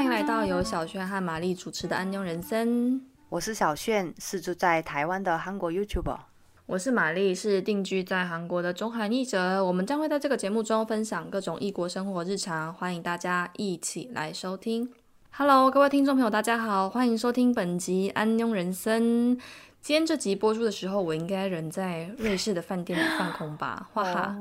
[0.00, 2.92] 欢迎来到由小炫和玛丽主持的《安妞人生》。
[3.28, 6.16] 我是小炫，是住在台湾的韩国 YouTuber。
[6.64, 9.62] 我是玛丽，是定居在韩国的中韩译者。
[9.62, 14.88] 我们将会在这个节目中分享各种异国生活日常，欢迎大家一起来收听。
[15.32, 19.36] Hello，各位听众朋友，大家好，欢迎收听本集《安妞人生》。
[19.82, 23.86] 今天这集播出的时候，我应该人在瑞士的饭店里放空吧？
[23.92, 24.34] 哈哈。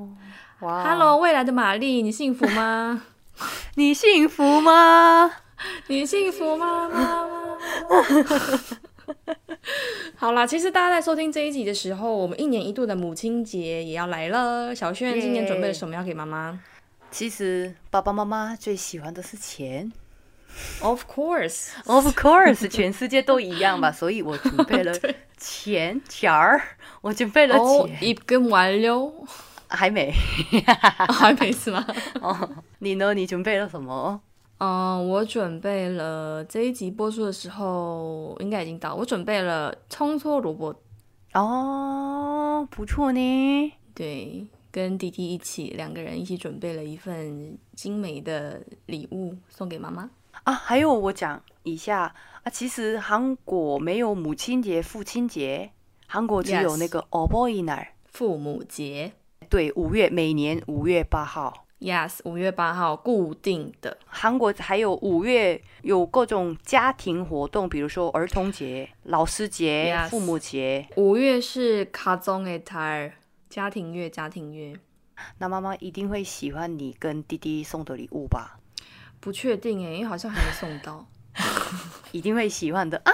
[0.62, 3.04] 哇 Hello，未来的玛丽，你幸福吗？
[3.76, 5.30] 你幸福吗？
[5.88, 6.90] 你幸福吗？
[6.90, 7.40] 妈妈。
[10.16, 14.76] 好啦，其实大家在收听这一集的时候，我们一年一度的母亲节也要来了。
[14.76, 16.60] 小轩今年准备了什么要给妈妈
[17.12, 19.92] 其实爸爸妈妈最喜欢的是钱
[20.82, 26.62] ？Of course，，Of course，全世界都一样吧， 所以我准备了对钱钱儿，
[27.02, 29.12] 我准备了哦，钱，一根完了，
[29.68, 30.12] 还没。
[31.08, 31.86] 哦还没是吗？
[32.22, 33.14] 哦，你呢？
[33.16, 34.22] 你准备了什么？
[34.60, 40.76] 嗯，我准备了这一集播出的时候应该已经到，我准备了葱葱萝卜。
[41.34, 43.74] 哦，不错呢。
[43.94, 50.10] 对，跟弟弟一起两个人一起准备了一份精美的礼物送给妈妈。
[50.44, 52.14] 啊，还有我讲一下
[52.44, 55.72] 啊，其实韩国没有母亲节、父亲节，
[56.06, 59.14] 韩国只有那个 o b o i n 父母节。
[59.50, 61.66] 对，五月每年五月八号。
[61.80, 63.98] ，yes，五月八号固定的。
[64.06, 70.88] 韩国还有五月有各种家庭活动，比如说儿童节、老师节、Yes 父母节。
[70.96, 73.14] 五月是卡宗的台
[73.50, 74.74] 家庭月，家庭月
[75.40, 78.60] 那妈妈一定会喜欢你跟弟弟送的礼物吧？
[79.20, 81.06] 不确定哎，因为好像还没送到，
[82.14, 83.12] 一定会喜欢的啊！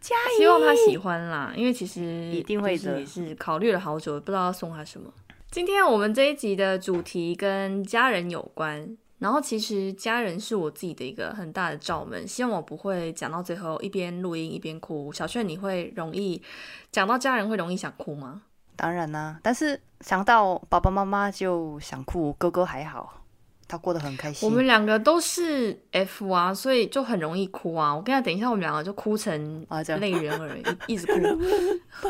[0.00, 0.38] 加油！
[0.38, 1.52] 希望他喜欢啦。
[1.56, 5.12] 因为其实一定会的就是也是考虑了好久，不知道要送他什么。
[5.54, 15.12] 今天我们这一集的主题跟家人有关，然后其实家人是我自己的一个很大的罩门，希望我不会讲到最后一边录音一边哭。
[15.12, 16.42] 小炫，你会容易
[16.90, 18.42] 讲到家人会容易想哭吗？
[18.74, 23.22] 当然啦、但是想到爸爸妈妈就想哭，哥哥还好，
[23.68, 24.48] 他过得很开心。
[24.48, 27.94] 我们两个都是 F 啊，所以就很容易哭啊。
[27.94, 29.64] 我跟你讲，等一下我们两个就哭成
[30.00, 31.12] 泪人而已一直哭，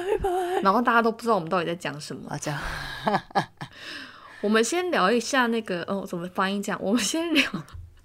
[0.64, 2.28] 然后大家都不知道我们到底在讲什么。
[2.30, 2.60] 啊，这样
[4.40, 6.80] 我们先聊一下那个哦，怎么发音这样？
[6.82, 7.44] 我们先聊，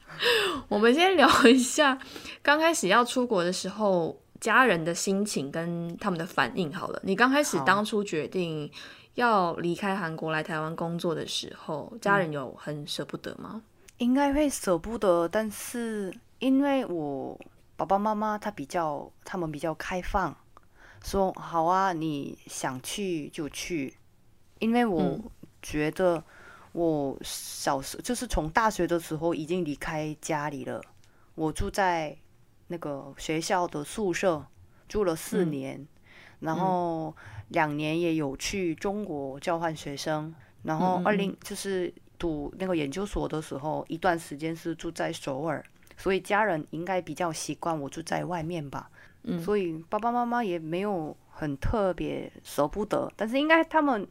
[0.67, 1.97] 我们先聊一下
[2.43, 6.73] 刚开始要出国的时候，家人的心情跟他们的反应。
[6.73, 8.69] 好了，你刚开始当初决定
[9.15, 13.61] 要离开韩国来台湾工作的时候，家人有很舍不得吗？
[13.97, 17.37] 应该会舍不得，但是因为我
[17.75, 20.33] 爸爸妈妈他比较，他们比较开放，
[21.03, 23.95] 说好啊，你想去就去，
[24.59, 25.23] 因为我嗯。
[25.61, 26.23] 觉得
[26.71, 30.81] 我小时就是从大学的时候已经离开家里了，
[31.35, 32.15] 我住在
[32.67, 34.45] 那个学校的宿舍
[34.87, 35.51] 住了四嗯。
[35.51, 35.87] 年，
[36.39, 37.13] 然后
[37.49, 40.33] 两年也有去中国交换学生，
[40.63, 45.61] 然后二零就是读那个研究所的时候，一段时间是住在首尔，
[45.97, 48.89] 所以家人应该比较习惯我住在外面吧。
[49.43, 54.07] 所以爸爸妈妈也没有很特别舍不得，但是应该他们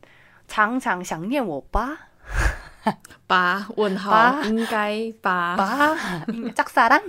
[0.46, 1.98] 常常想念我吧？
[3.26, 3.66] 爸？
[3.76, 4.42] 问号？
[4.44, 5.56] 应该吧？
[5.56, 5.96] 吧？
[6.54, 7.00] 扎萨浪？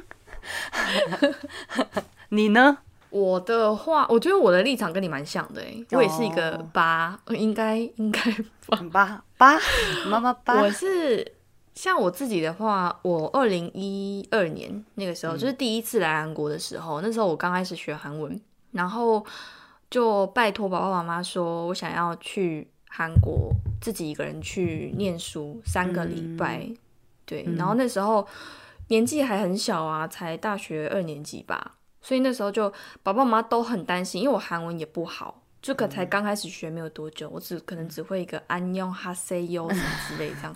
[2.29, 2.77] 你呢？
[3.09, 5.61] 我的话，我觉得我的立场跟你蛮像的，
[5.91, 8.21] 我也是一个八，应该应该
[8.91, 9.57] 八八
[10.07, 11.38] 妈妈八，我是。
[11.79, 18.37] 像我自己的话，我二零一二年那个时候、就是第一次来韩国的时候，那时候我刚开始学韩文，
[18.73, 19.25] 然后
[19.89, 26.69] 就拜托爸爸妈妈说，我想要去韩国自己一个人去念书三个礼拜。
[27.25, 28.27] 对，然后那时候
[28.89, 32.69] 年纪还很小啊，才大学二年级吧，所以那时候就
[33.01, 35.43] 爸爸妈妈都很担心，因为我韩文也不好。
[35.61, 40.55] 就可才刚开始学没有多久，我只可能只会一个安用哈塞哟什么之类这样，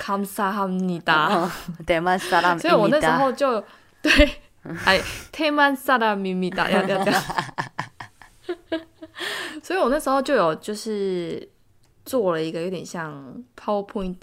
[0.00, 1.46] 康萨哈尼达，
[1.86, 3.62] 德曼萨拉，所以我那时候就
[4.00, 4.10] 对，
[4.86, 4.98] 哎，
[5.30, 7.12] 德曼萨拉咪咪达，要要要，
[9.62, 11.46] 所以我那时候就有就是
[12.06, 14.16] 做了一个有点像 PowerPoint，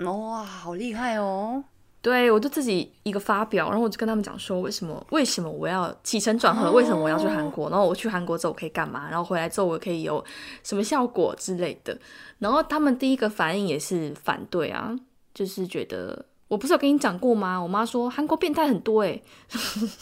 [0.00, 1.64] 哇、好厉害哦！
[2.06, 10.24] 对我就自己一个发表，然后我就跟他们讲说为什么为什么我要起承转合，为什么我要去韩国，然后我去韩国之后我可以干嘛，然后回来之后我可以有
[10.62, 11.98] 什么效果之类的。
[12.38, 14.94] 然后他们第一个反应也是反对啊，
[15.34, 17.58] 就是觉得我不是有跟你讲过吗？
[17.58, 19.20] 我妈说韩国变态很多哎、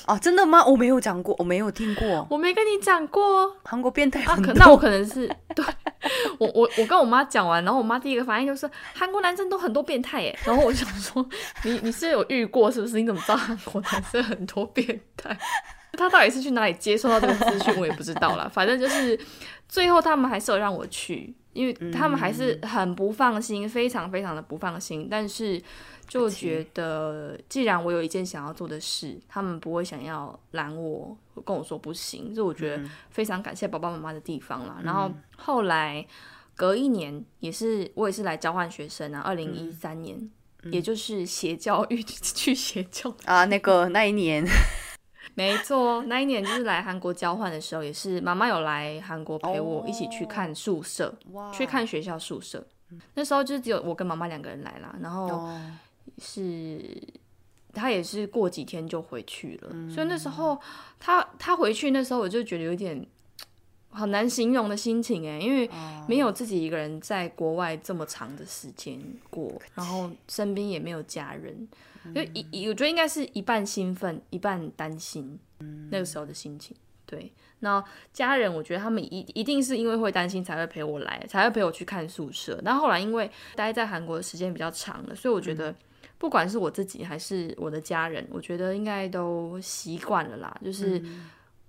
[0.04, 0.62] 啊， 真的吗？
[0.66, 5.36] 我没有讲过，我没有听过我没跟你讲过韩国变态啊，很那我可能是对
[6.44, 11.26] 我我我跟我妈讲完，然后我妈第一个反应就是韩国男生都很多变态哎，然后我就想说
[11.64, 13.00] 你你是有遇过是不是？
[13.00, 15.37] 你怎么知道韩国男生很多变态？
[15.96, 18.50] 他到底是去哪里接受到这个资讯，我也不知道啦。
[18.52, 19.19] 反正就是
[19.69, 25.06] 最后他们还是有让我去，因为他们还是很不放心，非常非常的不放心。
[25.08, 25.62] 但是
[26.08, 32.35] 就觉得，既然我有一件想要做的事，他们不会想要拦我，跟我说不行。
[32.35, 34.79] 这我觉得非常感谢爸爸妈妈的地方啦。
[34.82, 36.05] 然后后来
[36.56, 40.30] 隔一年，也是我也是来交换学生啊，二零一三年。
[40.70, 43.14] 也就是邪教育 去邪教。
[43.26, 44.42] 啊，那个那一年，
[45.36, 51.52] 没错，那一年就是来韩国交换的时候，也是妈妈有来韩国陪我一起去看宿舍，哇。
[51.52, 52.66] 去看学校宿舍。
[53.12, 55.60] 那时候就只有我跟妈妈两个人来啦，然后哦，
[56.16, 56.80] 是
[57.74, 59.90] 他也是过几天就回去了，嗯。
[59.90, 60.58] 所以那时候
[60.98, 63.06] 他他回去那时候我就觉得有点
[63.94, 66.05] 很难形容的心情哎，因为哦。
[66.06, 69.00] 没有自己一个人在国外这么长的时间
[69.31, 71.67] 过，然后身边也没有家人，
[72.05, 72.12] 嗯。
[72.12, 75.38] 就一一我觉得应该是一半兴奋一半担心，
[75.91, 76.76] 那个时候的心情。
[77.06, 77.82] 对，那
[78.12, 82.61] 家人我觉得他们一一定是因为会担心才会陪我来，才会陪我去看宿舍。
[82.62, 85.75] 那后来因为待在韩国的时间比较长了，所以我觉得
[86.19, 91.02] 不管是我自己还是我的家人，我觉得应该都习惯了啦，就是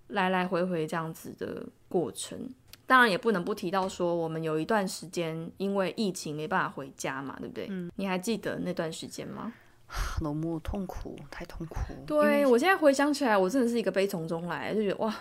[0.07, 2.49] 来来回回这样子的过程。
[2.87, 7.67] 当然也不能不提到说，我们有一段时间因为疫情没办法回家嘛，对不对？
[7.95, 9.53] 你还记得那段时间吗？
[10.21, 11.77] 너무痛苦，太痛苦。
[12.05, 15.15] 对我现在回想起来，我真的是一个悲从中来，就觉得哇，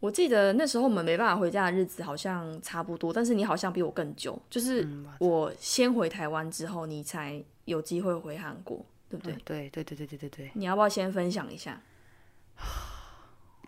[0.00, 4.86] 我记得那时候我们没办法回家的日子好像差不多，但是你好像比我更久，就是
[5.20, 9.34] 我先回台湾之后，你才有机会回韩国，对不对？
[9.44, 11.80] 对对对对对对对，你要不要先分享一下？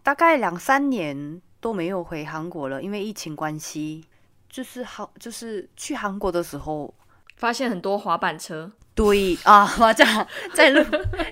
[0.04, 4.04] 大概两三年都没有回韩国了，因为疫情关系。
[4.48, 6.94] 就是好，就是去韩国的时候，
[7.36, 10.06] 发现很多滑板车，对啊， 我讲
[10.54, 10.80] 在路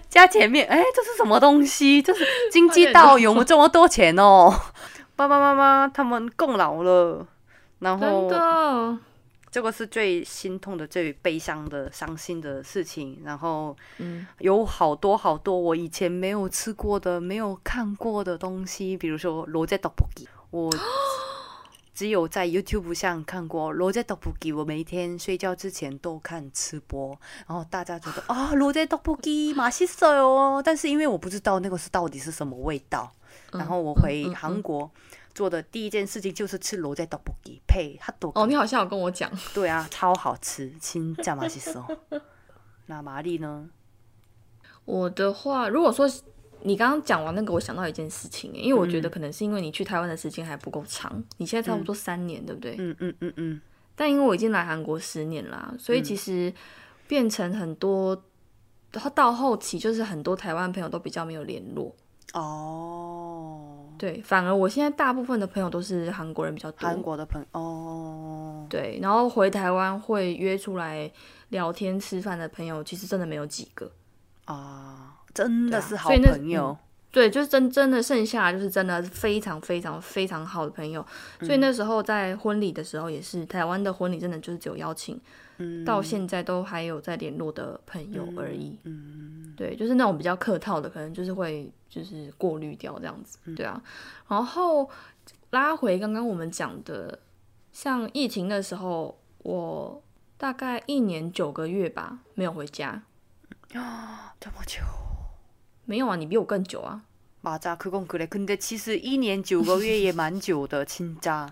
[0.08, 2.02] 家前面，哎，这是什么东西？
[2.02, 4.52] 这是经济道有这么多钱哦！
[5.14, 7.24] 爸爸妈妈他们更老了，
[7.78, 8.98] 然真后的，
[9.52, 13.20] 这个是最心痛的最悲伤的伤心的事情。
[13.22, 14.26] 然后嗯。
[14.38, 19.78] 有好多好多我以前没有吃过的没有看过的东西比如说罗在
[20.50, 20.70] 我
[21.94, 24.02] 只有在 youtube 上看过罗在
[24.54, 27.18] 我每天睡觉之前都看吃播。
[27.46, 28.86] 然后大家觉得啊罗在
[29.54, 30.62] 马西手哦。
[30.64, 33.12] 但是因为我不知道那个是到底是什么味道
[33.52, 34.90] 然后我回韩国
[35.34, 39.30] 做的第一件事情就是吃螺在 double 哦你好像有跟我讲。
[39.54, 41.86] 对啊超好吃亲加马西斯哦
[42.86, 43.68] 那麻利呢？
[44.84, 46.10] 我的话如果说
[46.62, 52.76] 你刚刚讲完那个我想到一件事情因为我觉得可能是因为你去台湾的时间还不够长你现在差不多三年对不对？
[52.78, 53.60] 嗯嗯嗯嗯。
[53.94, 56.52] 但因为我已经来韩国十年啦所以其实
[57.06, 58.24] 变成很多
[58.92, 61.94] 然到后期就是很多台湾朋友都比较没有联络。
[62.32, 71.10] 哦，对，反而我现在大部分的朋友都是韩国人比较多，韩国的朋友哦，对，然后回台湾会约出来
[71.50, 73.90] 聊天吃饭的朋友，其实真的没有几个。
[74.46, 76.76] 啊，真的是好朋友，
[77.12, 81.04] 对，就是真真的剩下就是真的非常非常非常好的朋友，
[81.40, 85.20] 所以那时候在婚礼的时候也是台湾的婚礼，真的就是只有邀请，
[85.57, 88.77] 嗯到现在都还有在联络的朋友而已。
[88.83, 93.81] 嗯对，就是那种比较客套的，可能就是会就是过滤掉这样子，嗯对啊。
[94.27, 94.87] 然后
[95.49, 97.17] 拉回刚刚我们讲的，
[97.71, 100.03] 像疫情的时候，我
[100.37, 103.01] 大概一年九个月吧没有回家，
[104.39, 104.81] 这么久。
[105.85, 107.01] 没有啊，你比我更久啊，
[107.41, 111.49] 맞아，그건그래。근데其实一年九个月也蛮久的， 진짜。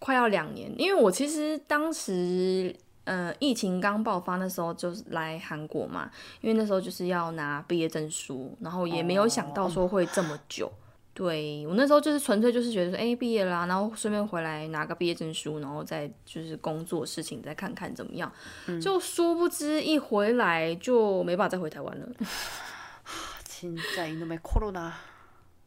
[0.00, 2.74] 快要两年，因为我其实当时。
[3.05, 6.09] 呃，疫情刚爆发那时候就是来韩国嘛，
[6.41, 10.71] 因为那时候就是要拿毕业证书，然后也没有想到说会这么久。
[11.11, 18.31] 对我那时候就是纯粹就是觉得说，哎，毕业啦，然后顺便回来拿个毕业证书，然后再就是工作事情再看看怎么样，
[18.81, 22.07] 就殊不知一回来就没办法再回台湾了。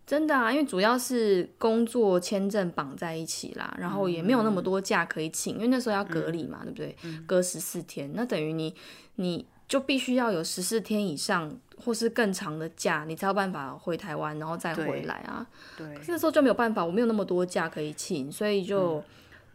[0.05, 6.97] 真的啊，因为主要是工作签证绑在一起啦，然后也没有那么多假可以请，因为那时候要隔离嘛，对不对？
[7.27, 8.75] 隔十四天，那等于你
[9.15, 15.47] 你就必须要有十四天以上或是更长的假，你才有办法回台湾，然后再回来啊。
[15.79, 19.03] 对可是那时候就没有办法，我没有那么多假可以请，所以就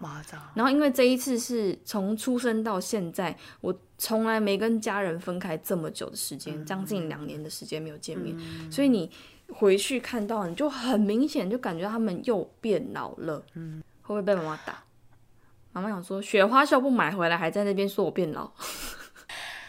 [0.55, 8.37] 然后因为这一次是从出生到现在，我从来没跟家人分开这么久的时间，将近两年的时间没有见面，
[8.71, 9.11] 所以你
[9.49, 13.43] 回去看到，你就很明显就感觉他们又变老了。
[13.55, 14.83] 嗯，会不会被妈妈打？
[15.73, 18.51] 妈妈想说，雪花秀不买回来，还在那边说我变老。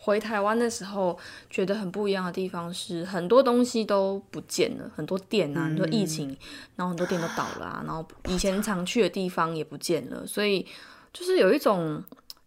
[0.00, 1.18] 回台湾的时候，
[1.50, 6.34] 觉得很不一样的地方是很多东西都不见了，很多店啊，很多疫情，
[6.76, 10.66] 然后很多店都倒了啊，然后以前常去的地方也不见了，所以
[11.12, 12.02] 就是有一种，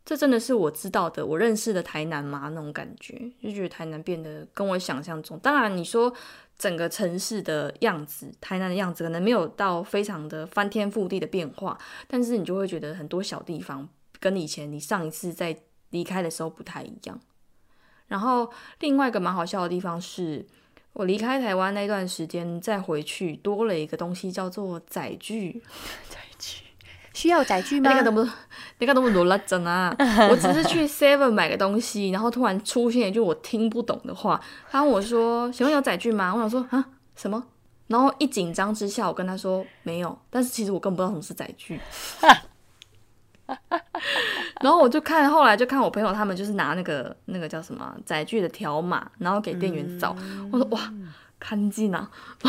[0.05, 2.49] 这真的是我知道的、我认识的台南吗？
[2.53, 6.11] 那种感觉，就觉得台南变得跟我想象中，当然你说
[6.57, 11.77] 整个城市的样子，台南的样子可能没有到非常的翻天覆地的变化，
[12.07, 13.87] 但是你就会觉得很多小地方
[14.19, 15.55] 跟以前你上一次在
[15.89, 17.19] 离开的时候不太一样。
[18.11, 18.51] 然后
[18.81, 20.45] 另外一个蛮好笑的地方是，
[20.91, 25.63] 我离开台湾那段时间再回去，多了一个东西叫做载具。
[26.09, 26.63] 载具
[27.13, 27.89] 需要载具吗？
[27.89, 28.29] 那个都不，
[28.79, 29.95] 那个都不罗拉真啊！
[30.29, 37.41] 我只是去 Seven 买个东西，然后突然出现一句我听不懂的话，他问我说：“请问有载具吗？”我想说啊什么？
[37.87, 40.17] 然后一紧张之下，我跟他说没有。
[40.29, 41.79] 但是其实我根本不知道什么是载具。
[44.61, 50.15] 然后我就看，后来就看我朋友他们就是拿那个那个叫什么载具的条码，然后给店员找。
[50.51, 50.93] 我说哇，
[51.39, 52.09] 看近啊，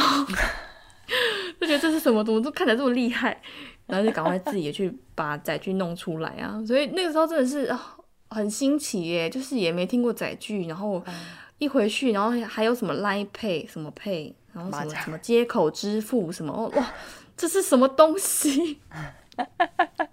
[1.61, 2.23] 就觉得这是什么？
[2.25, 3.40] 怎么都看起来这么厉害？
[3.87, 6.62] 然后就赶快自己也去把载具弄出来啊。
[6.66, 7.75] 所以那个时候真的是
[8.31, 10.66] 很新奇耶，就是也没听过载具。
[10.66, 11.02] 然后
[11.59, 16.92] 一回去，然后还有什么 Line Pay 什么 Pay，然后什么什么接口支付什么，哇，
[17.37, 18.81] 这是什么东西？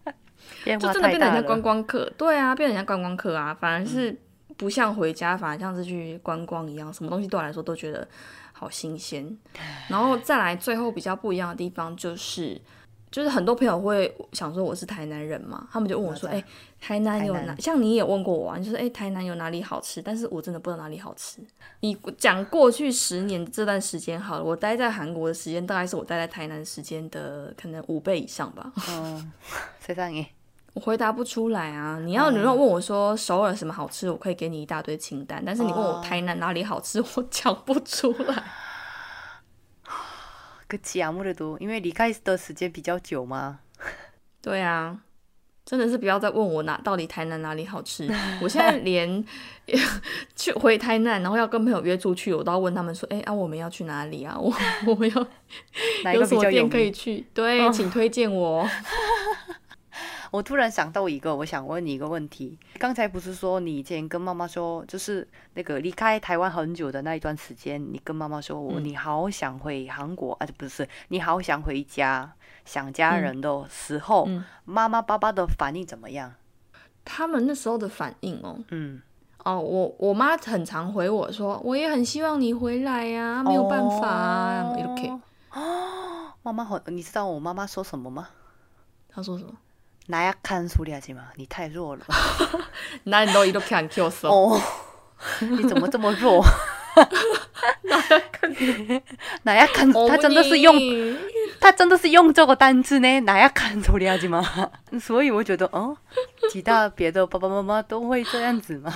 [0.66, 4.16] 就真的变得像观光客，对啊，变得像观光客啊，反而是
[4.58, 8.08] 不像回家，反而像是去观光一样，什么东西对我来说都觉得
[8.52, 9.38] 好新鲜。
[9.88, 12.60] 然后再来最后比较不一样的地方就是，
[13.10, 16.44] 就是很多朋友会想说我是台南人嘛，他们就问我说：“哎，
[16.80, 17.56] 台南有哪？
[17.58, 21.42] 像你也问过我，啊，就是哎，台南有哪里好吃？”但是我真的不知道哪里好吃。
[21.80, 28.72] 你讲过去十年这段时间好了，我待在韩国的时间大概是我待在台南时间的可能五倍以上吧。
[28.90, 29.32] 嗯，
[29.80, 30.28] 谁让你？
[30.79, 32.01] 我回答不出来啊！
[32.01, 35.41] 你要你要问我说首尔什么好吃，我可以给你一大堆清单。
[35.47, 38.43] 但是你问我台南哪里好吃，我 讲不出来。
[40.69, 43.61] 그치아무래도因为离开的时间比较久嘛。
[44.43, 44.99] 对啊，
[45.65, 48.13] 真的是不要再问我哪到底台南哪里好吃。
[48.43, 49.25] 我现在连
[50.35, 54.37] 去回台南，然后要跟朋友约出去，我都要问他们说：“哎啊，我们要去哪里啊？
[54.37, 54.53] 我
[54.87, 57.25] 我们要有什么店可以去？
[57.33, 58.69] 对，请推荐我。”
[60.32, 62.58] 我突然想到一个，我想问你一个问题。
[62.78, 70.48] 刚才不是说你以前跟妈妈说，就是那个离开台湾很久的那一段时间，你跟妈妈说，我你好想回韩国啊？
[70.58, 72.32] 不是，你好想回家，
[72.64, 74.28] 想家人的时候，
[74.66, 76.34] 妈妈爸爸的反应怎么样？
[77.04, 79.02] 他们那时候的反应哦，嗯，
[79.44, 85.10] 哦，我我妈很常回我说，我也很希望你回来呀，没有办法啊，OK。
[85.54, 88.30] 哦， 妈妈好，你知道我妈妈说什么吗？
[89.10, 89.52] 她说什么？
[90.09, 92.05] 나약한소리하지마你太弱了。
[93.05, 94.61] 난너이렇게안키웠어哦，
[95.41, 96.45] 你怎么这么弱？
[97.83, 100.77] 나약한나약 한， 他真的是用，
[101.59, 103.09] 他真的是用这个单字呢。
[103.23, 105.97] 나약한소리하지마所以我觉得，哦，
[106.51, 108.93] 其他别的爸爸妈妈都会这样子吗？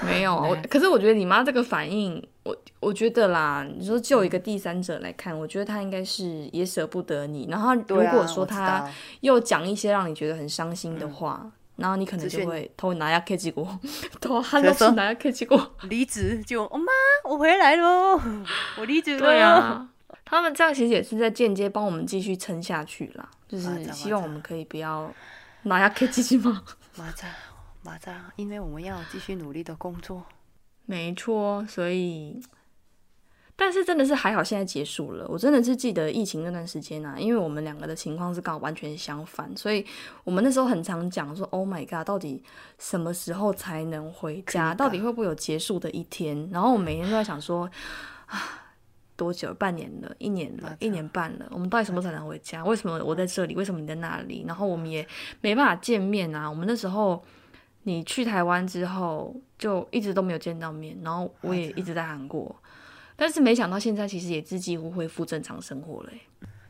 [0.00, 7.47] 没有，我可是我觉得你妈这个反应 我我觉得啦，你说就一个第三者来看，我觉得他应该是也舍不得你。
[7.49, 8.87] 然后如果说他
[9.21, 13.79] 又讲一些让你觉得很伤心的话，然后你可能就会偷拿下 K 结果，
[14.21, 14.39] 偷
[14.91, 15.73] 拿下 K 结果。
[15.89, 16.91] 离职就，哦妈，
[17.27, 18.21] 我回来喽，
[18.77, 19.19] 我离职了。
[19.19, 19.89] 对啊，
[20.23, 25.11] 他们这样其实也是在间接帮我们继续撑下去啦，就是希望我们可以不要
[25.63, 26.61] 拿下 K 继续吗？
[26.95, 27.27] 马上
[27.81, 30.23] 马上，因为我们要继续努力的工作。
[30.87, 32.39] 没错，所以，
[33.55, 35.25] 但是真的是还好，现在结束了。
[35.27, 39.83] 我真的是记得疫情那段时间啊，因为我们两个的情况是刚好完全相反，所以
[40.23, 42.43] 我们那时候很常讲说：“Oh my god，到底
[42.77, 44.75] 什么时候才能回家？
[44.75, 47.67] 到底会不会有结束的一天？”然后我每天都在想说
[48.27, 48.39] ：“啊，
[49.15, 49.51] 多久？
[49.55, 52.63] 半年了，一年了，一年半了，我们到底什么时候才能回家？
[52.63, 53.55] 为什么我在这里？
[53.55, 54.43] 为什么你在那里？
[54.45, 55.07] 然后我们也
[55.41, 56.47] 没办法见面啊。
[56.47, 57.23] 我们那时候。”
[57.87, 62.54] 你去台湾之后就一直都没有见到面，然后我也一直在韩国，
[63.16, 66.20] 但是没想到现在其实也是几乎恢复正常生活了欸。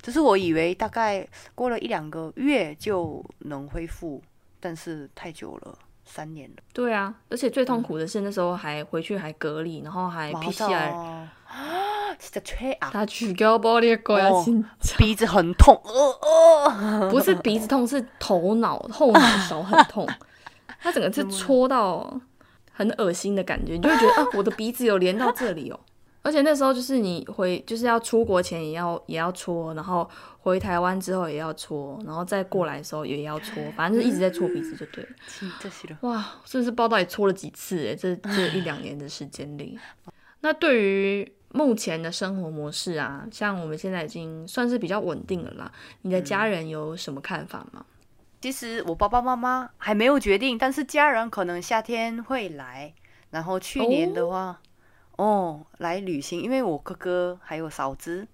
[0.03, 4.23] 就是我以为大概过了一两个月就能恢复，
[4.59, 6.57] 但是太久了，三年了。
[6.73, 12.91] 对啊，而且最痛苦的是那时候还回去还隔离，然后还 PCR， 아 진짜 최악.
[12.91, 14.65] 他죽여버릴거야 哦 진
[14.99, 20.09] 鼻子很痛，呃呃，不是鼻子痛，是头脑后脑勺很痛，
[20.81, 22.21] 他整个是戳到
[22.76, 25.80] 很恶心的感觉，你就会觉得 啊，我的鼻子有连到这里哦。
[26.22, 35.10] 而且那时候就是你回，就是要出国前也要也要搓，然后回台湾之后也要搓，然后再过来的时候也要搓，反正是一直在搓鼻子就对了。
[36.02, 37.78] 哇，是不是报道也搓了几次？
[37.78, 39.80] 诶，这这一两年的时间里，
[40.42, 45.72] 那对于目前的生活模式啊，像我们现在已经算是比较稳定了啦。
[46.02, 47.86] 你的家人有什么看法吗？
[48.46, 52.94] 其实我爸爸妈妈还没有决定，但是家人可能夏天会来。
[53.32, 54.62] 然后去年的话，
[55.16, 58.28] 哦来旅行，因为我哥哥还有嫂子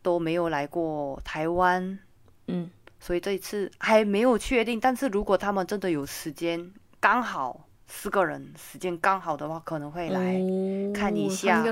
[0.00, 1.98] 都没有来过台湾，
[2.46, 4.80] 嗯，所以这一次还没有确定。
[4.80, 10.38] 但是如果他们真的有时间，刚好四个人时间刚好的话，可能会来。
[10.38, 11.62] 哦看一下。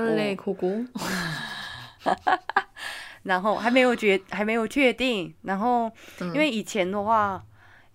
[3.23, 7.43] 然后还没有决还没有确定，然后嗯因为以前的话，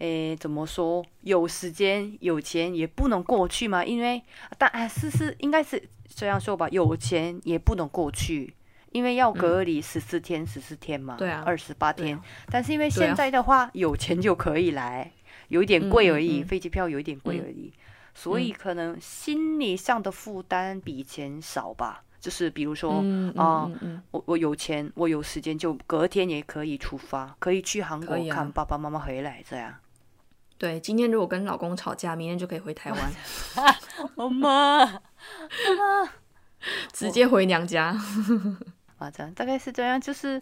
[0.03, 1.05] 诶，怎么说？
[1.21, 4.21] 有时间有钱也不能过去嘛，因为
[4.59, 8.53] 但哎是是应该是这样说吧，有钱也不能过去，
[8.91, 12.17] 因为要隔离十四天十四天嘛，对啊二十八天。
[12.17, 15.13] 啊但是因为现在的话，有钱就可以来，
[15.49, 17.73] 有一点贵而已，嗯嗯嗯飞机票有一点贵而已，
[18.13, 22.03] 所以可能心理上的负担比以前少吧。
[22.19, 23.71] 就是比如说，嗯啊
[24.11, 29.73] 我我有钱，我有时间，就隔天也可以出发，可以去韩国看爸爸妈妈回来，这样。
[30.63, 33.13] 对，今天如果跟老公吵架，明天就可以回台湾，
[34.15, 35.03] 妈妈，
[36.95, 37.89] 直接回娘家。
[38.97, 40.41] 啊，这样大概是这样，就是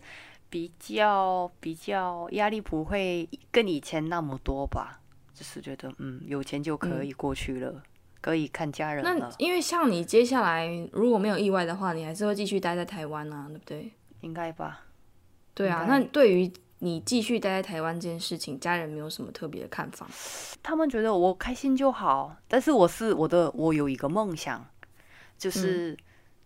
[0.51, 5.01] 比较比较压力不会跟以前那么多吧，
[5.33, 7.83] 就是觉得嗯，有钱就可以过去了，
[8.21, 13.91] 可以看家人那，因为像你接下来如果没有意外的话，你还是会继续待在台湾啊，对不对？
[14.21, 14.83] 应该吧？
[15.55, 20.07] 对啊，那对于你继续待在台湾这件事情，家人没有什么特别的看法？
[20.63, 24.67] 他们觉得我开心就好，但是我是我的，我有一个梦想，
[25.37, 25.97] 就是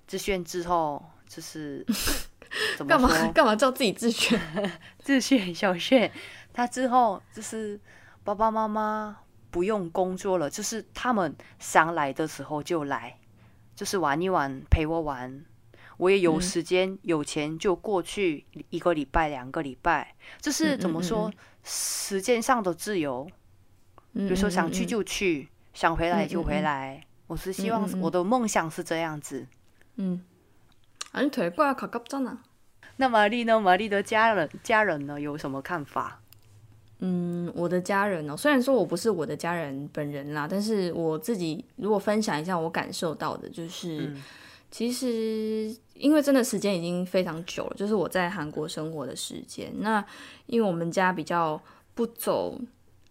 [0.06, 1.86] 自炫之后，就是
[2.76, 3.28] 怎么干嘛？
[3.32, 4.40] 干嘛叫自己自炫？
[4.98, 6.10] 自炫小炫，
[6.52, 7.80] 他之后就是
[8.24, 9.18] 爸爸妈妈
[9.52, 13.16] 不用工作了，就是他们想来的时候就来，
[13.76, 15.44] 就是玩一玩，陪我玩。
[15.97, 23.29] 我也有嗯时间、有钱就过去一个礼拜、两个礼拜，就是嗯嗯嗯怎么说，嗯时间上的自由。
[24.13, 27.05] 比比如说想去就去，想回来就回嗯嗯嗯来。
[27.27, 29.45] 我是希望嗯嗯嗯我的梦想是这样子。
[29.97, 30.21] 嗯，
[31.11, 32.37] 아니될거야가깝잖아。
[32.97, 33.59] 那玛丽呢？
[33.59, 36.21] 玛丽的家人家人呢有什么看法？
[36.99, 44.23] 嗯，我的家人哦，虽然说我不是我的家人本人啦，但是我自己如果分享一下我感受到的，就是、嗯
[44.74, 49.72] 其实因为真的时间已经非常久了，就是我在韩国生活的时间。
[49.78, 50.04] 那
[50.46, 51.62] 因为我们家比较
[51.94, 52.60] 不走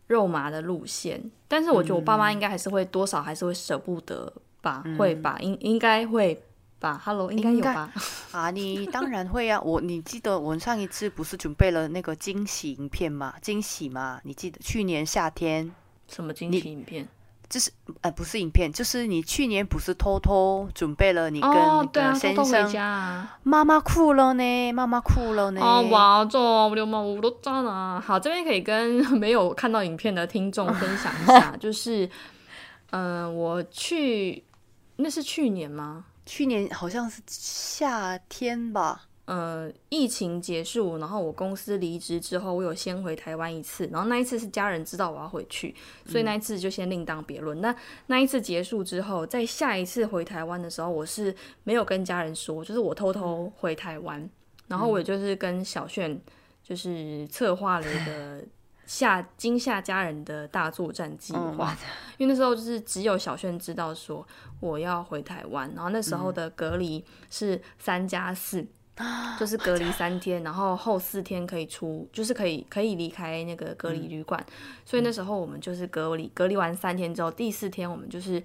[0.08, 6.44] 肉麻的路线，但是我觉得我爸妈应该还是会多少还是会舍不得吧，会吧，应应该会
[6.80, 7.02] 吧。
[7.02, 7.90] Hello，应该有吧？
[8.34, 9.62] 啊，你当然会啊！
[9.62, 13.36] 我你记得我们上一次不是准备了那个惊喜影片吗？
[13.42, 15.74] 惊喜嘛，你记得去年夏天，
[16.10, 17.08] 什么惊喜影片？
[17.54, 23.28] 就是呃不是影片，就是你去年不是偷偷准备了你跟先生。
[23.44, 25.62] 妈妈哭了呢，妈妈哭了呢。
[25.62, 28.02] 哦，哇，这我流氓我都渣了。
[28.02, 32.10] 好，这边可以跟没有看到影片的听众分享一下， 就是，
[32.90, 34.44] 嗯、我去，
[34.96, 36.06] 那是去年吗？
[36.26, 39.04] 去年好像是夏天吧。
[39.26, 45.74] 呃，疫情结束，然后我公司离职之后，我有先回台湾一次，然后那一次是家人知道我要回去，
[46.06, 47.62] 所以那一次就先另当别论。
[47.62, 47.74] 那
[48.08, 51.34] 那一次结束之后，在下一次回台湾的时候，我是
[51.64, 54.30] 没有跟家人说，就是我偷偷回台湾，
[54.68, 56.20] 然后我就是跟小炫
[56.62, 58.42] 就是策划了一个
[58.86, 61.74] 吓惊吓家人的大作战计划，
[62.18, 64.28] 因为那时候就是只有小炫知道说
[64.60, 68.68] 我要回台湾，然后那时候的隔离是三加四。
[69.40, 74.44] 就是隔离三天，然后后四天可以出，就是可以可以离开那个隔离旅馆。
[74.86, 78.42] 所以那时候我们就是隔离隔离完三天之后，第四天我们就是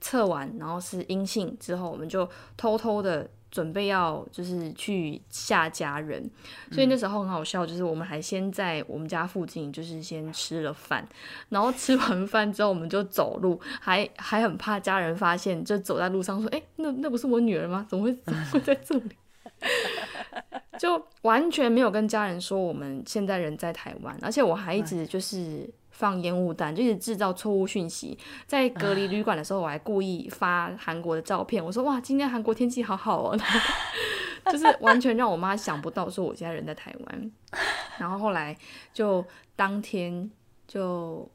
[0.00, 6.30] 测完，然后是阴性之后，我们就偷偷的准备要就是去吓家人。
[6.72, 11.06] 所以那时候很好笑，就是我们还先在我们家附近就是先吃了饭，
[11.50, 17.84] 然后吃完饭之后我们就走路，还还很怕家人发现，就走在路上说：“哎，那那不是我女儿吗？
[17.86, 19.10] 怎么会怎么会在这里？”
[20.78, 28.18] 就完全没有跟家人说我们现在人在台湾，而且我还一直就是放烟雾弹，就一直制造错误讯息。
[28.46, 33.38] 在隔离旅馆的时候，我还故意发韩国的照片，我说哇，今天韩国天气好好哦，
[34.50, 37.32] 就是完全让我妈想不到说我现在人在台湾。
[37.98, 38.56] 然后后来
[38.92, 40.30] 就当天
[40.66, 41.30] 就。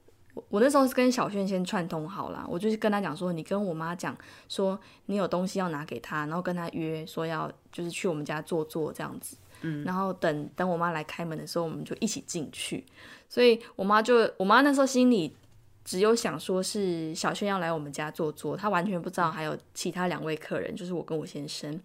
[0.49, 4.15] 我那时候是跟小轩先串通好了，我就是跟他讲说，你跟我妈讲
[4.49, 12.85] 说你有东西要拿给她，然后跟他约说要就是去我们家坐坐这样子，嗯，然后等等我妈来开门的时候，我们就一起进去。
[13.29, 15.33] 所以我妈就我妈那时候心里
[15.85, 21.81] 只有想说是小轩要来我们家坐坐，她完全不知道还有其他两位客人，就是我跟我先生。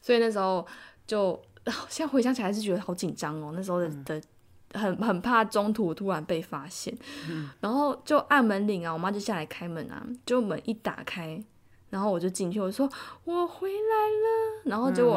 [0.00, 0.66] 所以那时候
[1.06, 1.40] 就
[1.88, 4.20] 现在回想起来是觉得好紧张哦，那时候的的。
[4.74, 6.96] 很很怕中途突然被发现，
[7.60, 11.42] 然后就按门铃啊，我妈就下来开门啊，就门一打开，
[11.90, 12.88] 然后我就进去，我说
[13.24, 15.14] 我回来了，然后结果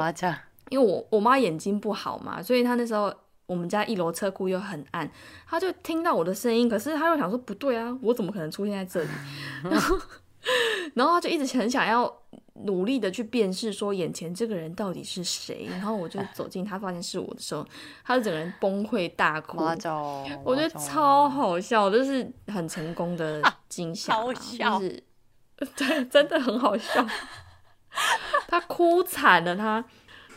[0.70, 3.14] 因为我我妈眼睛不好嘛，所以她那时候
[3.46, 5.10] 我们家一楼车库又很暗，
[5.48, 9.10] 她就听到我的声音，可是她又想说不对啊，我怎么可能出现在这里？
[9.70, 9.98] 然后
[10.96, 12.22] 然后她就一直很想要。
[12.64, 15.68] 努力的去辨识，说眼前这个人到底是谁。
[15.70, 17.66] 然后我就 走近他，发现是我的时候，
[18.04, 19.58] 他就整个人崩溃大哭。
[20.44, 25.04] 我觉得超好笑，就是很成功的惊吓， 就是
[25.76, 27.06] 对，真的很好笑。
[28.48, 29.84] 他哭惨了，他。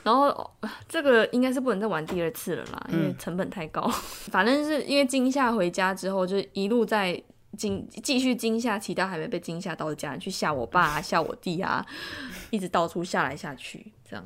[0.02, 0.50] 然后
[0.88, 3.87] 这个应该是不能再玩第二次了啦，因为成本太高。
[4.31, 7.22] 反正是因为惊吓回家之后，就一路在。
[7.59, 11.85] 惊继续惊吓其他还没被惊吓到的家人，去吓我爸、吓我弟啊，
[12.51, 14.25] 一直到处吓来吓去，这样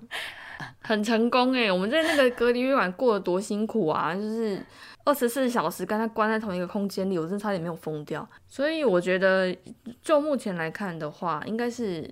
[0.82, 1.72] 很成功哎！
[1.72, 4.64] 我们在那个隔离旅馆过得多辛苦啊，就是
[5.04, 8.28] 二十四小时跟他关在同一个空间里，我真的差点没有疯掉。
[8.46, 9.56] 所以我觉得，
[10.02, 12.08] 就目前来看的话，应该是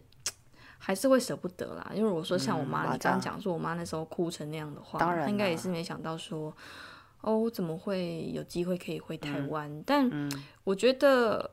[0.78, 1.92] 还是会舍不得啦。
[1.94, 6.52] 因为我说像我妈，你刚刚讲说我妈那时候哭成那样的话，她应该也是没想到说。
[7.20, 9.82] 哦，我怎么会有机会可以回台湾？
[9.86, 10.10] 但
[10.64, 11.50] 我觉得。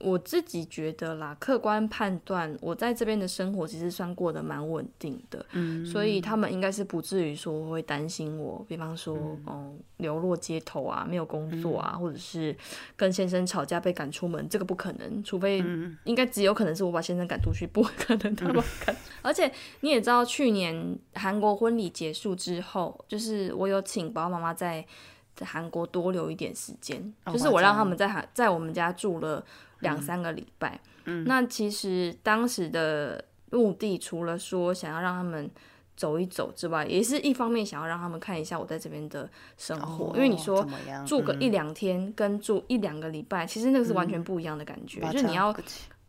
[0.00, 12.56] 我自己觉得啦，客观判断，我在这边的生活其实算过得蛮稳定的，嗯，所以他们应该是不至于说会担心我，比方说，哦，流落街头啊，没有工作啊，或者是
[12.94, 15.58] 跟先生吵架被赶出门，这个不可能，除非，
[16.04, 18.94] 应该只有可能是我把先生赶出去，不可能他们赶。
[19.22, 24.86] 而且你也知道，去年韩国婚礼结束之后，就是我有请爸爸妈妈在
[25.34, 29.44] 在韩国多留一点时间，就是我让他们在韩在我们家住了。
[29.80, 35.50] 两三个礼拜，嗯，那其实当时的目的除了说想要让他们
[35.96, 40.66] 走一走之外，也是一方面想要让他们看一下我在这边的生活，因为你说
[41.06, 45.54] 住个一两天跟住一两个礼拜，其实那个是完全不一样的感觉，就是你要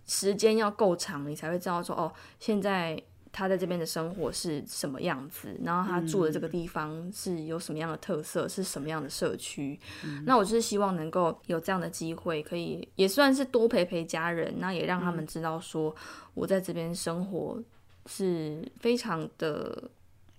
[0.06, 3.02] 时间要够长，你才会知道说哦，现在。
[3.32, 5.56] 他在这边的生活是什么样子？
[5.64, 8.48] 然后他住的这个地方是有什么样的特色？
[8.48, 9.80] 是什么样的社区？
[10.26, 15.96] 那我就是希望能够有这样的机会，可以也算是多陪陪家人，那也让他们知道说
[16.34, 17.62] 我在这边生活
[18.08, 19.90] 是非常的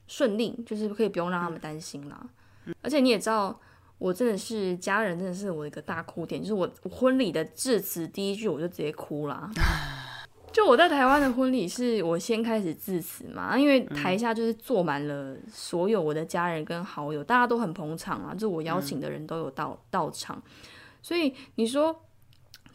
[0.09, 2.27] 顺利，就是可以不用让他们担心啦。
[2.83, 3.59] 而且你也知道，
[3.99, 9.49] 我真的是家人，真的是我一个大哭点，就是我婚礼的致辞第一句我就直接哭了。
[10.53, 20.43] 就我在台湾的婚礼，是我先开始致辞嘛，因为台下就是坐满了所有我的家人跟好友，大家都很捧场啊，就我邀请的人都有到到场，
[21.01, 22.05] 所以你说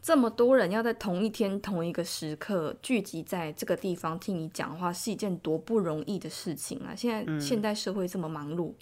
[0.02, 6.96] 这么多人要在同一天同一个时刻聚集在这个地方听你讲话，是一件多不容易的事情啊！
[6.96, 8.74] 现在现代社会这么忙碌，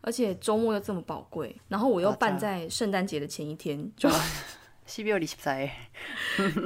[0.00, 4.10] 而且周末又这么宝贵，然后我又办在圣诞节的前一天，就
[4.86, 5.70] 十月二十三。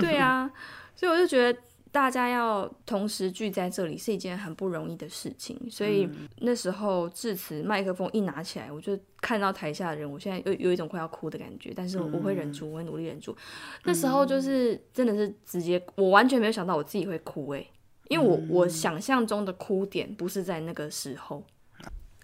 [0.00, 0.50] 对啊。
[0.98, 1.56] 所以我就觉得
[1.92, 6.08] 大家要同时聚在这里是一件很不容易的事情，所以
[6.38, 13.34] 那时候致辞麦克风一拿起来，我就看到台下的人，我现在有有一种快要哭的感觉，但是我会忍住，我会努力忍住。
[13.84, 17.70] 那时候就是真的是直接，我完全没有想到我自己会哭诶，
[18.08, 21.44] 因为我我想象中的哭点不是在那个时候，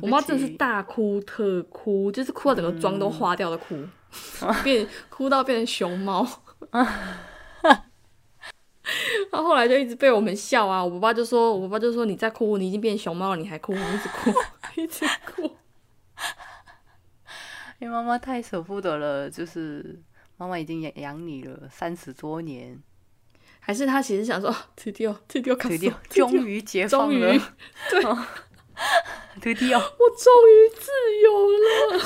[0.00, 3.76] 我妈真的是大哭特哭，就是哭到整个妆都花掉的哭，
[4.62, 6.24] 变哭到变成熊猫。
[9.41, 10.85] 然后后来就一直被我们笑啊！
[10.85, 14.31] 我爸爸就说，我爸爸就说你在哭，你已经变熊猫了，你还哭，一直哭，
[14.79, 15.57] 一直哭。
[17.81, 19.99] 因为妈妈太舍不得了，就是
[20.37, 22.79] 妈妈已经养养你了三十多年，
[23.59, 27.33] 还是他其实想说，弟弟哦，弟弟哦，弟弟终于解放了，
[27.89, 28.03] 对，
[29.41, 30.91] 弟弟哦， 我终于自
[31.23, 31.49] 由
[31.97, 32.05] 了。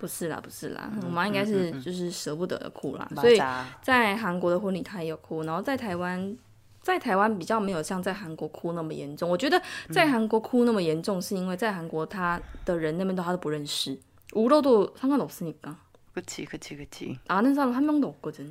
[0.00, 3.40] 不是啦，不是啦，我妈应该是就是舍不得的哭啦，所以
[3.82, 6.36] 在韩国的婚礼她也有哭，然后在台湾，
[6.82, 9.28] 在台湾比较没有像在韩国哭那么严重。
[9.28, 13.98] 我觉得在韩国哭那么严重，是因为在韩国他的人那边都他都不认识，
[14.34, 15.74] 无论都상관없으니까
[16.14, 18.50] 그치그치그치 아는사람한명도없거든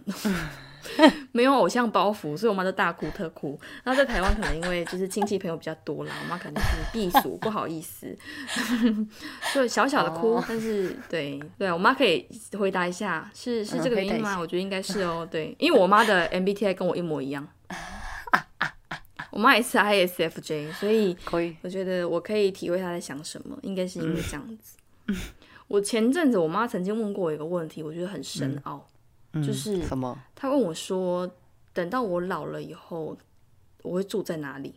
[1.32, 3.60] 没有偶像包袱，所以我妈就大哭特哭。
[3.84, 8.16] 然后在台湾可能因为就是亲戚朋友比较多啦，我妈可能是避暑，不好意思，
[9.52, 10.40] 就小小的哭。
[10.48, 14.38] 但是对对，我妈可以回答一下，是是这个原因吗？
[14.40, 17.48] 我觉得应该是哦，对，因为我妈的 MBTI 跟我一模一样，
[19.32, 24.78] 我妈也是 ISFJ，所以可以，我觉得我可以体会她在想什么，应该是因为这样子。
[25.71, 28.85] 我前阵子我妈曾经问过我一个问题，我觉得很深奥，
[29.35, 30.19] 就是什么？
[30.35, 31.31] 她问我说
[31.73, 33.17] ：“等到我老了以后，
[33.83, 34.75] 我会住在哪里？”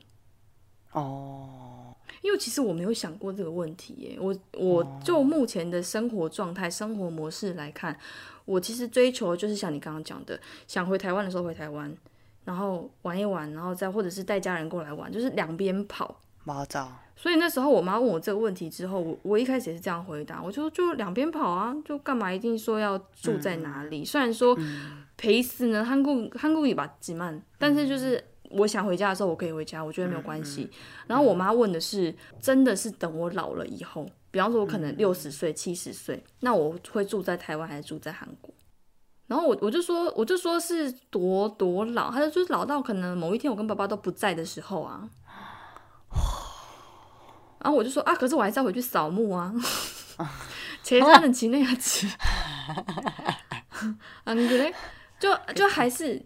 [0.94, 4.20] 哦，因为其实我没有想过这个问题耶。
[4.22, 7.98] 我我就目前的生活状态、生活模式来看，
[8.46, 11.92] 我其实追求就是像你刚刚讲的，想回台湾的时候回台湾，
[12.46, 16.22] 然后玩一玩，然后再或者是带家人过来玩，就是两边跑。
[17.24, 24.04] 所以那时候我妈问我这个问题之后，我我一开始也是这样回答，我就就两边跑啊，就干嘛一定说要住在哪里？
[24.04, 24.54] 虽然说
[25.16, 30.70] 陪死呢，韩国韩国语吧几慢，但是就是我想回家的时候我可以回家，我觉得没有关系。
[31.08, 38.54] 然后我妈问的是，真的是等我老了以后，比方说我可能六十岁、七十岁，那我会住在台湾还是住在韩国？
[39.28, 45.10] 然后我我就说我就说是多多老，他就就是老到可能某一天我跟爸爸都不在的时候啊。
[47.64, 49.54] 然后我就说啊，可是我还是要回去扫墓啊，
[50.84, 52.06] 其他的其那样子，
[54.26, 54.74] 嗯， 对，
[55.20, 56.24] 就就还是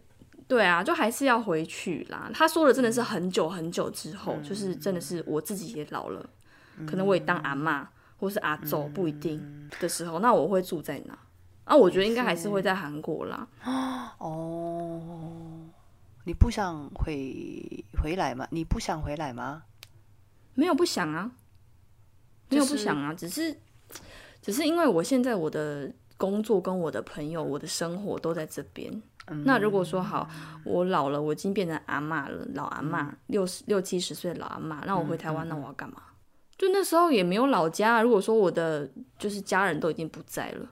[0.47, 2.29] 对啊，就还是要回去啦。
[2.33, 6.27] 他说的真的是很久很久之后，就是真的是我自己也老了，
[6.87, 7.87] 可能我也当阿妈
[8.19, 11.17] 或是阿祖不一定的时候，那我会住在哪？
[11.65, 13.47] 啊，我觉得应该还是会在韩国啦。
[14.17, 15.01] 哦，
[16.23, 18.47] 你不想回回来吗？
[18.49, 19.63] 你不想回来吗？
[20.56, 21.30] 没有不想啊，
[22.48, 23.56] 没有不想啊，只是
[24.40, 29.02] 只是因为我现在我的工作跟我的朋友，我的生活都在这边。
[29.44, 30.28] 那如果说好，
[30.64, 36.02] 我老了，我已经变成阿妈了，老阿妈，六十六七十岁的老阿妈，那我回台湾，那我要干嘛？
[36.58, 38.02] 就那时候也没有老家。
[38.02, 40.68] 如果说我的就是家人都已经不在了，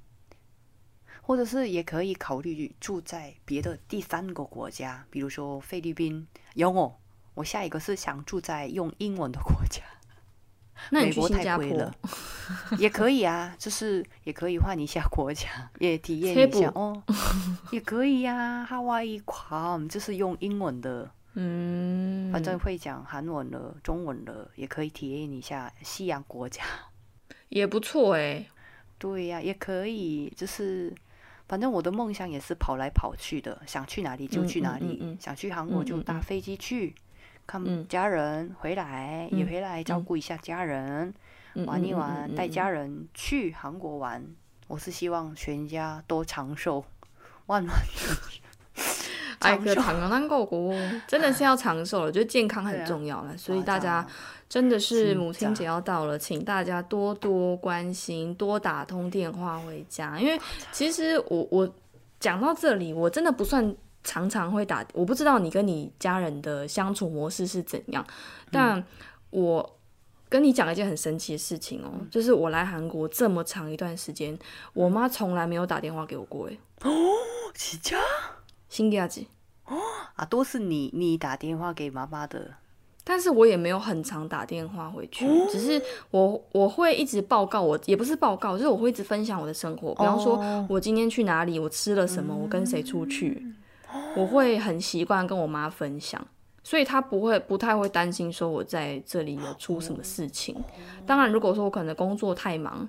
[1.21, 6.27] 或者是也可以考虑住在别的第三个国家，比如说菲律宾。
[6.55, 6.95] 有哦，
[7.35, 9.83] 我下一个是想住在用英文的国家。
[10.92, 11.96] 那你去美国新加坡太贵了，
[12.80, 15.48] 也可以啊，就是也可以换一下国家，
[15.80, 17.02] 也体验一下哦，
[17.72, 26.63] 也可以呀、哈哇伊狂就是用英文的，嗯，反正会讲韩文了、中文了，也可以体验一下西洋国家。
[27.50, 28.46] 也不错哎、
[28.98, 30.94] 对呀、也可以，就是
[31.48, 35.12] 反正我的梦想也是跑来跑去的，想去哪里就去哪里，嗯嗯。
[35.12, 37.02] 嗯嗯想去韩国就搭飞机去，嗯
[37.48, 41.14] 看家人回来，也回来照顾一下家人，
[41.66, 44.22] 玩一玩，带家人去韩国玩。
[44.68, 46.84] 我是希望全家都长寿，
[47.46, 47.76] 万万。
[51.08, 53.38] 真的是要长寿了，就健康很重要了。
[53.38, 54.06] 所以大家
[54.50, 60.20] 真的是母亲节要到了，请大家多多关心，多打通电话回家。
[60.20, 60.38] 因为
[60.74, 61.74] 其实我我
[62.20, 63.74] 讲到这里，我真的不算。
[64.05, 68.07] 常常会打，我不知道你跟你家人的相处模式是怎样，
[68.51, 68.85] 但
[69.31, 69.79] 我
[70.29, 74.38] 跟你讲一件很神奇的事情哦，就是我来韩国这么长一段时间，
[74.73, 76.59] 我妈从来没有打电话给我过，诶，
[77.55, 77.97] 진짜
[78.69, 79.27] 新기하지。
[80.17, 82.55] 啊，都是你你打电话给妈妈的，
[83.05, 93.47] 但是我也没有很常打电话回去，只是我我会一直报告我，也不是报告，就是我会一直分享我的生活，比方说哦我今天去哪里，我吃了什么，我跟谁出去，
[94.17, 96.27] 我会很习惯跟我妈分享，
[96.62, 100.62] 所以她不会不太会担心说我在这里有出什么事情。
[101.07, 102.88] 当然，如果说我可能工作太忙。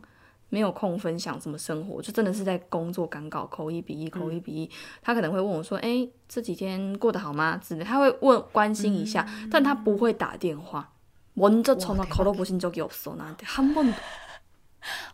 [0.50, 4.70] 没有空分享什么生活，就真的是在工作赶稿，口一比一，口一比一。
[5.02, 10.92] 他可能会问我说：“哎、这几天过得好吗？”之类，他会问关心一下，但他不会打电话。
[11.34, 13.94] 먼저전화걸어보신적이없어나한테한 번도。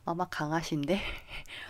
[0.04, 1.00] 妈妈강하신데，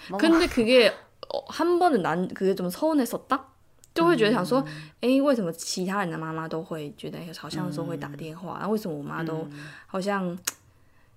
[0.09, 3.49] 妈妈 근데그게어한 번은 난 그게 좀 서운했었다.
[3.94, 4.62] 就会觉得想说，
[5.00, 9.46] 哎、为什么其他人的妈妈都会觉得好像说会打电话，那、为什么我妈都
[9.86, 10.36] 好像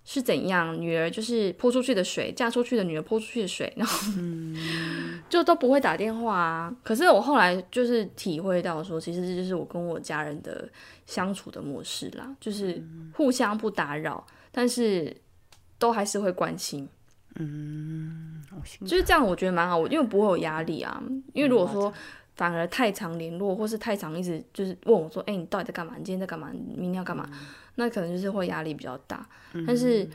[0.06, 0.80] 是怎样？
[0.80, 4.12] 女儿就是泼出去的水，嫁出去的女儿泼出去的水，然后
[5.28, 6.76] 就都不会打电话啊。
[6.84, 10.70] 可是我后来就是体会到说，其实这就是我跟我家人的
[11.06, 12.82] 相处的模式啦，就是
[13.14, 15.16] 互相不打扰，但是
[15.80, 16.88] 都还是会关心。
[17.40, 18.42] 嗯，
[18.82, 21.04] 就是这样，我觉得蛮好，因为不会有压力啊。
[21.34, 21.94] 因为如果说
[22.38, 25.96] 反而太常联络，或是太常一直就是问我说：“哎、你到底在干嘛？
[25.98, 26.52] 你今天在干嘛？
[26.54, 27.28] 你明天要干嘛？”
[27.76, 29.28] 那可能就是会压力比较大，
[29.66, 30.08] 但是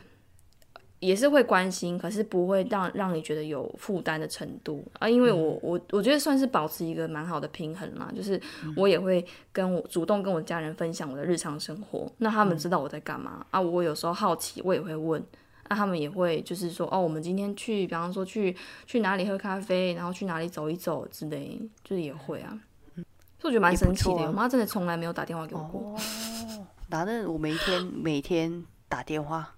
[1.00, 5.08] 也是会关心，可是不会让让你觉得有负担的程度啊。
[5.08, 8.40] 因为我我我觉得算是保持一个蛮好的平衡啦，就是
[8.76, 13.60] 我也会跟我主动跟我家人分享我的日常生活，那他们知道我在干嘛啊。
[13.60, 15.20] 我有时候好奇，我也会问。
[15.71, 18.55] 那他们也会就是说，哦，我们今天去，比方说去
[18.85, 22.57] 去哪里喝咖啡，然后去哪里走一走之类，就是也会啊。
[23.39, 25.93] 所以我觉得蛮神奇的，也不错啊我妈真的从来没有打电话给我过。
[25.93, 25.99] 哦，
[26.89, 29.55] 나는我每天每天打电话，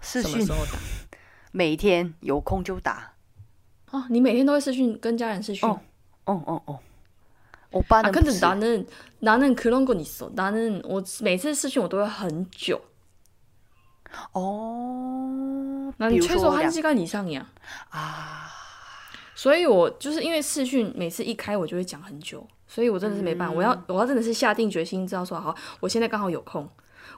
[0.00, 0.78] 视讯什么时，候打？
[1.52, 3.12] 每天有空就打。
[3.92, 5.68] 哦，你每天都会视讯跟家人视讯？
[5.68, 5.80] 哦
[6.24, 6.80] 哦哦哦，
[7.70, 8.86] 오빠는 아, 근데 나는
[9.20, 10.30] 나는 그런 건 있어.
[10.34, 12.80] 나는我每次视讯我都会很久，
[14.32, 17.46] 哦，那比如说你최소 한 两 시간以上呀。
[17.90, 18.48] 啊，
[19.34, 26.66] 所以我就是因为视讯每次一开我就会讲很久，所以我真的是没办法，我要我要真的是下定决心，知道说好，我现在刚好有空，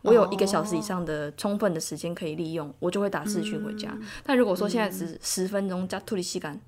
[0.02, 3.96] 我有一个小时以上的充分的时间可以利用，我就会打视讯回家。
[4.24, 6.60] 但如果说现在只十分钟加脱离吸干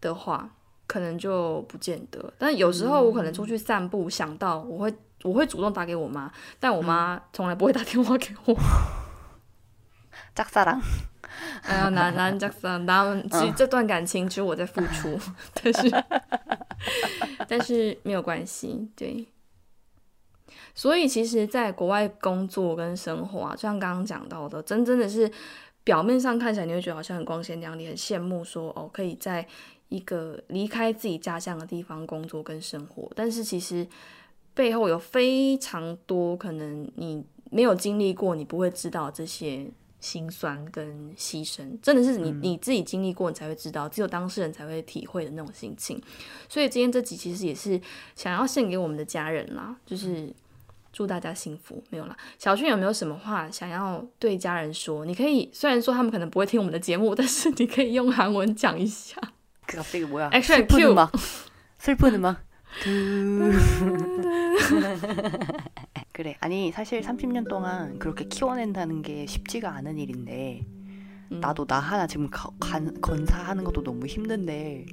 [0.00, 0.50] 的话，
[0.86, 2.32] 可能就不见得。
[2.38, 8.54] 但有时候我可能出去散步，想到我会我会主动打给我妈，但我妈从来不会打电话给我。
[10.34, 10.80] 짝사랑
[11.62, 15.18] 哎呀，男男这样，他们其实这段感情只有我在付出，
[15.54, 16.04] 但是
[17.46, 19.26] 但是没有关系，对。
[20.74, 25.30] 所以其实，在国外工作跟生活啊，就像刚刚讲到的，真真的是
[25.82, 29.44] 表面上看起来你会觉得好像很光鲜亮丽，很羡慕说哦，可以在
[29.88, 33.86] 一个离开自己家乡的地方工作跟生活，但是其实
[34.54, 39.66] 背后有非常多可能你没有经历过，你不会知道这些
[40.03, 45.99] 心酸跟牺牲，真的是你你自己经历过，你才会知道，只有当事人才会体会的那种心情。
[46.49, 47.79] 所以今天这集其实也是
[48.13, 50.29] 想要献给我们的家人啦，就是
[50.91, 51.81] 祝大家幸福。
[51.89, 55.05] 没有啦，小俊有没有什么话想要对家人说？
[55.05, 59.15] 你可以虽然说他们可能不会听我们的节目，但是你可以用韩文讲一下。
[59.65, 61.09] Action Q 吗？
[61.79, 62.39] 是不能吗？
[66.13, 70.65] 그래 아니 사실 30년 동안 그렇게 키워낸다는 게 쉽지가 않은 일인데
[71.31, 74.85] 음, 나도 나 하나 지금 거- 간- 건사하는 것도 너무 힘든데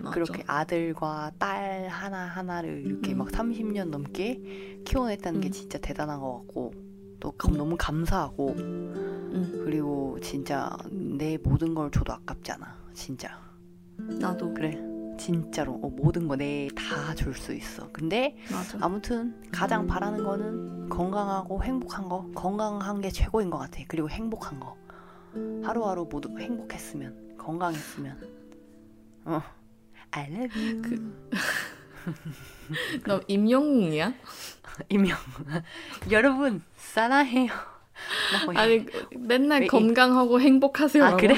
[0.00, 0.10] 맞아.
[0.12, 3.18] 그렇게 아들과 딸 하나 하나를 이렇게 음.
[3.18, 5.52] 막 30년 넘게 키워냈다는 게 음.
[5.52, 6.72] 진짜 대단한 것 같고
[7.20, 13.40] 또 감- 너무 감사하고 음, 그리고 진짜 내 모든 걸 줘도 아깝지 않아 진짜
[13.96, 14.76] 나도 그래
[15.17, 18.77] 진짜로 어, 모든 거 내 다 줄 수 있어 근데 맞아.
[18.81, 24.77] 아무튼 가장 바라는 거는 건강하고 행복한 거 건강한 게 최고인 것 같아 그리고 행복한 거
[25.63, 28.17] 하루하루 모두 행복했으면 건강했으면
[29.25, 29.41] 어
[30.11, 31.29] I love you 그-
[33.05, 34.13] 너 임영웅이야?
[34.89, 35.17] 임영
[36.11, 37.51] 여러분 사랑해요
[38.31, 38.59] 나 뭐야?
[38.61, 38.85] 아니
[39.17, 41.03] 맨날 왜 이- 건강하고 행복하세요.
[41.03, 41.35] 아, 그래?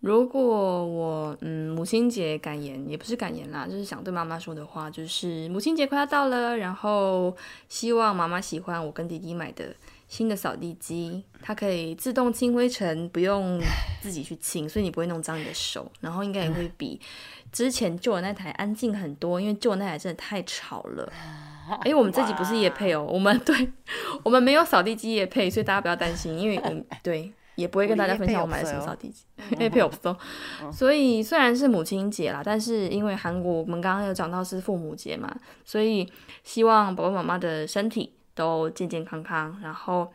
[0.00, 0.40] 如果
[0.86, 7.35] 我嗯 母亲节感言也不是感言啦，就是想对妈妈说的话，就是母亲节快要到了，然后
[7.67, 9.75] 希望妈妈喜欢我跟弟弟买的
[10.07, 13.59] 新的扫地机，它可以自动清灰尘，不用
[14.01, 16.97] 自己去清，所以你不会弄脏你的手，然后应该也会比
[17.51, 21.11] 之前旧的那台安静很多，因为旧的那台真的太吵了。
[21.81, 23.69] 哎，我们自己不是夜配哦，我们对
[24.23, 29.25] 我们没有扫地机夜配，所以大家不要担心，因为我们对也不会跟大家分享我买了什么扫地机，
[29.59, 30.15] 夜配我不懂。
[30.71, 35.33] 所以虽然是母亲节啦，但是因为韩国我们刚刚有讲到是父母节嘛，
[35.63, 36.11] 所以
[36.43, 39.59] 希望爸爸妈妈的身体都健健康康。
[39.61, 40.11] 然后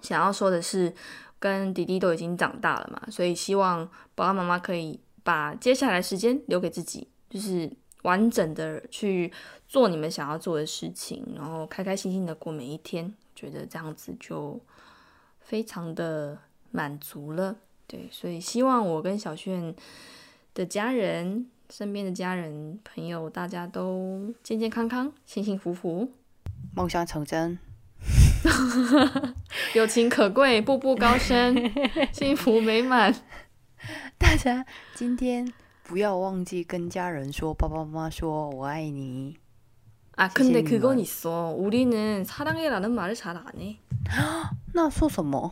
[0.00, 0.92] 想要说的是，
[1.38, 7.70] 跟弟弟都已经长大了嘛，所以希望爸爸妈妈可以把接下来时间留给自己，就是
[8.02, 9.32] 完整的去
[9.66, 13.14] 做你们想要做的事情，然后开开心心的过每一天。
[13.34, 14.60] 觉得这样子就
[15.38, 16.36] 非常的
[16.71, 17.55] 满足了。
[17.87, 19.75] 对，所以希望我跟小炫
[20.53, 26.11] 的家人、身边的家人、朋友，大家都健健康康、幸幸福福，
[26.75, 27.59] 梦想成真
[29.73, 31.55] 友情可贵，步步高升，
[32.11, 33.13] 幸福美满。
[34.17, 35.51] 大家今天
[35.83, 39.37] 不要忘记跟家人说爸爸妈妈说我爱你
[40.15, 41.53] 아 근데 선생님은- 그건 있어.
[41.57, 43.77] 우리는 사랑해라는 말을 잘 안 해.
[44.73, 45.51] 那说什么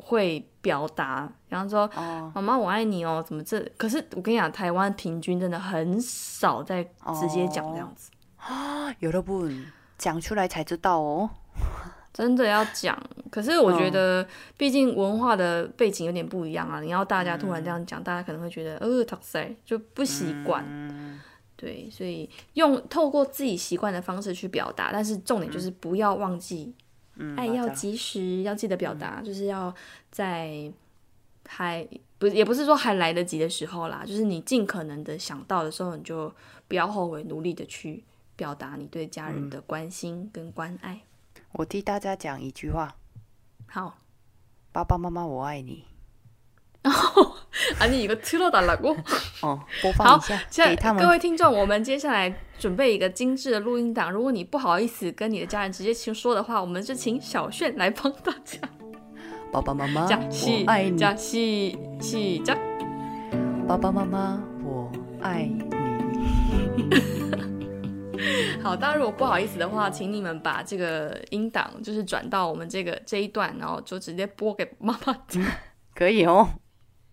[0.00, 1.88] 会表达，比方说，
[2.34, 3.60] 妈妈我爱你哦，怎么这？
[3.76, 9.48] 可是我跟你讲，台湾平均真的很少在直接讲这样子啊，有的不
[9.98, 11.30] 讲出来才知道哦。
[12.12, 14.26] 真的要讲，可是我觉得，
[14.56, 16.80] 毕竟文化的背景有点不一样啊。
[16.80, 20.64] 你要大家突然这样讲，大家可能会觉得呃，太塞就不习惯。
[21.54, 26.74] 对，所以用透过自己习惯的方式去表达，但是重点就是不要忘记。
[27.20, 29.72] 嗯爱要及时，要记得表达，就是要
[30.10, 30.72] 在
[31.46, 31.86] 还
[32.18, 36.32] 不也不是说还来得及的时候啦，就是你尽可能的想到的时候，你就
[36.66, 38.02] 不要后悔，努力的去
[38.36, 41.02] 表达你对家人的关心跟关爱。
[41.52, 42.96] 我替大家讲一句话：
[43.66, 43.98] 好，
[44.72, 45.84] 爸爸妈妈我爱你。
[47.79, 48.97] 아니이거틀어달라고
[49.41, 54.11] 哦， 播放好一下，现在给他们各位听众，我们接下来准备一个精致的录音档。
[54.11, 58.59] 如果你不好意思跟你的家人直接去说的话，我们就请小炫来帮大家
[59.51, 60.21] 爸爸妈妈讲。
[60.21, 62.57] 我시爱你， 작 시, 시작。
[63.67, 64.91] 爸爸妈妈我
[65.21, 65.63] 爱你。
[68.61, 75.45] 好，大家如果不好意思的话，请你们把这个音档就是转到我们这个这一段，然后就直接播给妈妈听。
[75.93, 76.49] 可以哦，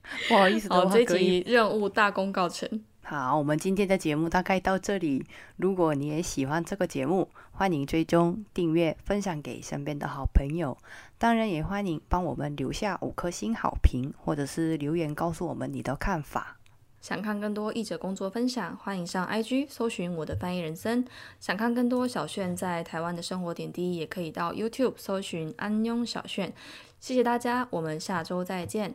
[0.28, 1.06] 不好意思的好，话这。
[1.06, 2.84] 集任务大功告成。
[3.04, 5.26] 好，我们今天的节目大概到这里。
[5.56, 10.78] 如果你也喜欢这个节目，欢迎追踪、订阅、分享给身边的好朋友。
[11.18, 16.58] 当然，也欢迎帮我们留下五颗星好评，或者是留言告诉我们你的看法。
[17.00, 21.06] 想看更多译者工作分享，欢迎上 IG 搜寻我的翻译人生。
[21.40, 26.54] 想看更多小炫在台湾的生活点滴，也可以到 YouTube 搜寻安庸小炫。
[27.00, 28.94] 谢谢大家，我们下周再见，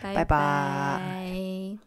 [0.00, 1.78] 拜拜